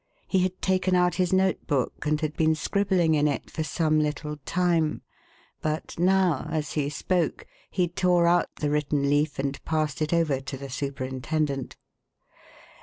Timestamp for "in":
3.13-3.27